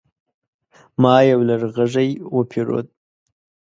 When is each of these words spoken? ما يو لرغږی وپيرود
ما 1.01 1.15
يو 1.29 1.39
لرغږی 1.49 2.09
وپيرود 2.35 2.87